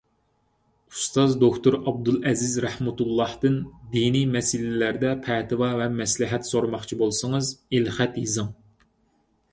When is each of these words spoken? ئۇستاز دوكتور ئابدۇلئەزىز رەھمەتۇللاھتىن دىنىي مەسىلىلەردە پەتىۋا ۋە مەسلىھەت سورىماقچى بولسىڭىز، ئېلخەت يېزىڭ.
ئۇستاز 0.93 1.35
دوكتور 1.43 1.77
ئابدۇلئەزىز 1.91 2.55
رەھمەتۇللاھتىن 2.65 3.59
دىنىي 3.93 4.25
مەسىلىلەردە 4.37 5.13
پەتىۋا 5.29 5.71
ۋە 5.83 5.91
مەسلىھەت 6.01 6.51
سورىماقچى 6.53 7.01
بولسىڭىز، 7.03 7.53
ئېلخەت 7.79 8.19
يېزىڭ. 8.25 8.53